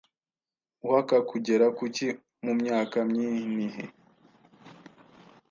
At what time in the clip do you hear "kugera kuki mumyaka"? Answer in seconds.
1.29-2.97